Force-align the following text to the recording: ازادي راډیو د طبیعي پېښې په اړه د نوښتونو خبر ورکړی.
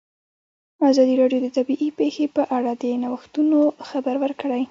ازادي 0.89 1.13
راډیو 1.21 1.39
د 1.43 1.47
طبیعي 1.57 1.89
پېښې 1.99 2.25
په 2.35 2.43
اړه 2.57 2.71
د 2.83 2.85
نوښتونو 3.03 3.59
خبر 3.89 4.15
ورکړی. 4.23 4.59